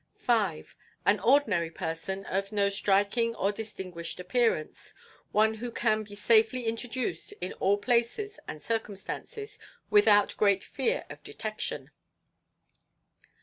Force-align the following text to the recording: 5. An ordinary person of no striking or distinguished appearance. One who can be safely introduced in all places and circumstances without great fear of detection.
5. 0.15 0.75
An 1.05 1.19
ordinary 1.19 1.69
person 1.69 2.25
of 2.25 2.51
no 2.51 2.69
striking 2.69 3.35
or 3.35 3.51
distinguished 3.51 4.19
appearance. 4.19 4.95
One 5.31 5.53
who 5.53 5.69
can 5.69 6.01
be 6.01 6.15
safely 6.15 6.65
introduced 6.65 7.35
in 7.39 7.53
all 7.59 7.77
places 7.77 8.39
and 8.47 8.63
circumstances 8.63 9.59
without 9.91 10.35
great 10.37 10.63
fear 10.63 11.05
of 11.11 11.21
detection. 11.21 11.91